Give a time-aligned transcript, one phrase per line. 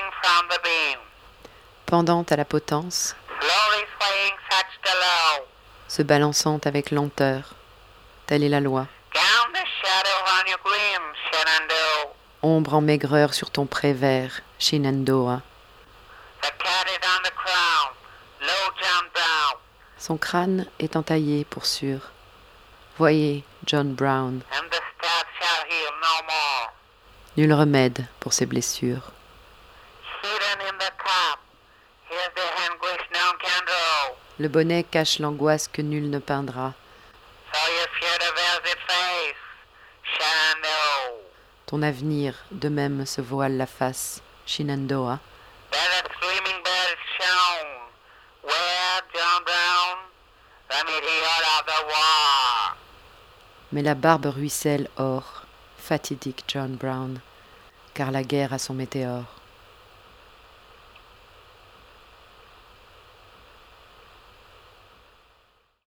[0.00, 0.98] swing from the beam.
[1.86, 5.44] pendant à la potence, Slowly swaying such to low.
[5.88, 7.54] se balançant avec lenteur.
[8.26, 8.86] Telle est la loi.
[9.14, 12.14] Down the shadow on your gleam, Shenandoah.
[12.42, 15.42] Ombre en maigreur sur ton pré vert, Shenandoah.
[16.42, 17.94] The cat is on the crown.
[18.40, 19.54] Low John Brown.
[19.98, 22.10] Son crâne est entaillé pour sûr.
[22.98, 26.72] Voyez John Brown, And the stab shall heal no more.
[27.36, 29.12] nul remède pour ses blessures.
[34.38, 36.74] Le bonnet cache l'angoisse que nul ne peindra.
[41.66, 45.20] Ton avenir de même se voile la face, Shenandoah.
[53.72, 55.44] Mais la barbe ruisselle or,
[55.78, 57.20] fatidique John Brown,
[57.94, 59.39] car la guerre a son météore.